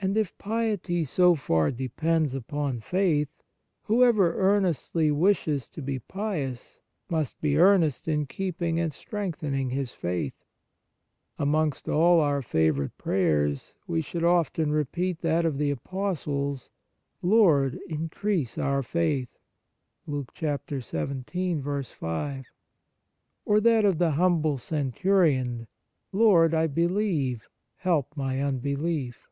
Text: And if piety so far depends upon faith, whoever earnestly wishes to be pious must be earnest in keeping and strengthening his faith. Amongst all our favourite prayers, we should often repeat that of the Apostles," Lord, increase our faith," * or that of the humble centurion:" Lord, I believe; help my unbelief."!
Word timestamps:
And 0.00 0.16
if 0.16 0.38
piety 0.38 1.04
so 1.04 1.34
far 1.34 1.72
depends 1.72 2.32
upon 2.32 2.78
faith, 2.78 3.26
whoever 3.82 4.36
earnestly 4.38 5.10
wishes 5.10 5.68
to 5.70 5.82
be 5.82 5.98
pious 5.98 6.78
must 7.10 7.40
be 7.40 7.58
earnest 7.58 8.06
in 8.06 8.24
keeping 8.26 8.78
and 8.78 8.92
strengthening 8.92 9.70
his 9.70 9.90
faith. 9.92 10.34
Amongst 11.36 11.88
all 11.88 12.20
our 12.20 12.42
favourite 12.42 12.96
prayers, 12.96 13.74
we 13.88 14.00
should 14.00 14.22
often 14.22 14.70
repeat 14.70 15.18
that 15.22 15.44
of 15.44 15.58
the 15.58 15.72
Apostles," 15.72 16.70
Lord, 17.20 17.74
increase 17.88 18.56
our 18.56 18.84
faith," 18.84 19.36
* 19.70 20.06
or 20.06 20.24
that 20.30 20.64
of 23.84 23.98
the 23.98 24.10
humble 24.14 24.58
centurion:" 24.58 25.66
Lord, 26.12 26.54
I 26.54 26.66
believe; 26.68 27.48
help 27.78 28.16
my 28.16 28.40
unbelief."! 28.40 29.24